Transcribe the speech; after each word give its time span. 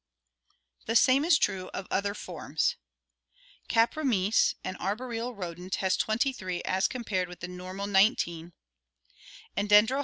The 0.87 0.95
same 0.95 1.23
is 1.23 1.37
true 1.37 1.69
of 1.75 1.85
other 1.91 2.15
forms. 2.15 2.75
Capromys, 3.69 4.55
an 4.63 4.75
arboreal 4.77 5.35
rodent, 5.35 5.75
has 5.75 5.95
twenty 5.95 6.33
three 6.33 6.63
as 6.63 6.87
compared 6.87 7.27
with 7.29 7.41
the 7.41 7.47
normal 7.47 7.85
nineteen, 7.85 8.53
and 9.55 9.69
Dendro 9.69 9.69
SCANSORIAL 9.69 9.77
ADAPTATION 9.77 9.87
FIG. 9.89 9.99